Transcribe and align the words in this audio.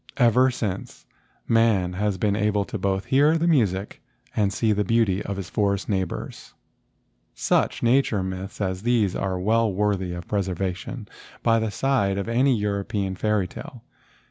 Ever 0.17 0.49
since, 0.49 1.05
man 1.47 1.93
has 1.93 2.17
been 2.17 2.35
able 2.35 2.65
to 2.65 2.79
both 2.79 3.05
hear 3.05 3.37
the 3.37 3.45
music 3.45 4.01
and 4.35 4.51
see 4.51 4.71
the 4.71 4.83
beauty 4.83 5.21
of 5.21 5.37
his 5.37 5.47
forest 5.47 5.87
neighbors. 5.87 6.37
X 6.37 6.47
INTRODUCTION 7.51 7.75
Such 7.75 7.83
nature 7.83 8.23
myths 8.23 8.59
as 8.61 8.81
these 8.81 9.15
are 9.15 9.37
well 9.39 9.71
worthy 9.71 10.13
of 10.13 10.27
preservation 10.27 11.07
by 11.43 11.59
the 11.59 11.69
side 11.69 12.17
of 12.17 12.27
any 12.27 12.57
European 12.57 13.15
fairy¬ 13.15 13.47
tale. 13.47 13.83